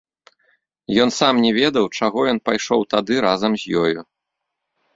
[1.03, 3.99] Ён сам не ведаў, чаго ён пайшоў тады разам з ёю.